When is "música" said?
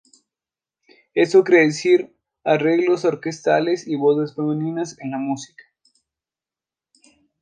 5.19-5.63